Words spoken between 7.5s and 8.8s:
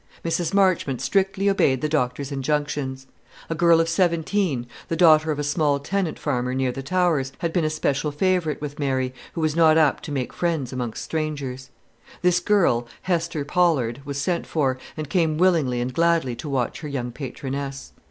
been a special favourite with